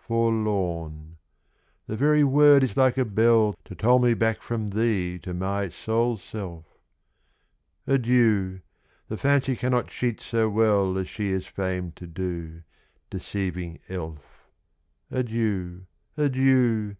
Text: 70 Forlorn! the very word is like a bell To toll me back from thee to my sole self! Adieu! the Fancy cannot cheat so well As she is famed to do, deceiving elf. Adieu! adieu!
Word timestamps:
70 0.00 0.06
Forlorn! 0.06 1.16
the 1.86 1.96
very 1.96 2.22
word 2.22 2.62
is 2.62 2.76
like 2.76 2.98
a 2.98 3.06
bell 3.06 3.54
To 3.64 3.74
toll 3.74 3.98
me 4.00 4.12
back 4.12 4.42
from 4.42 4.66
thee 4.68 5.18
to 5.20 5.32
my 5.32 5.70
sole 5.70 6.18
self! 6.18 6.66
Adieu! 7.86 8.60
the 9.08 9.16
Fancy 9.16 9.56
cannot 9.56 9.88
cheat 9.88 10.20
so 10.20 10.46
well 10.50 10.98
As 10.98 11.08
she 11.08 11.30
is 11.30 11.46
famed 11.46 11.96
to 11.96 12.06
do, 12.06 12.64
deceiving 13.08 13.78
elf. 13.88 14.50
Adieu! 15.10 15.86
adieu! 16.18 16.96